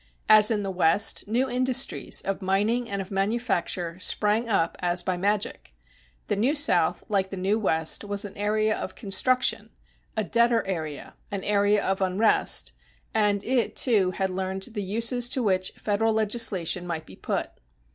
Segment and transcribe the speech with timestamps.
[0.27, 5.15] As in the West, new industries, of mining and of manufacture, sprang up as by
[5.15, 5.75] magic.
[6.25, 9.69] The New South, like the New West, was an area of construction,
[10.17, 12.71] a debtor area, an area of unrest;
[13.13, 17.51] and it, too, had learned the uses to which federal legislation might be put.